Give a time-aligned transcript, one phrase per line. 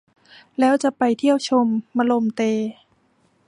[0.59, 1.67] แล้วจะไปเที่ยวชม
[1.97, 2.41] มะลมเต